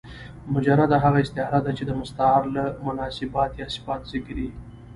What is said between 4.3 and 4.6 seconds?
يي.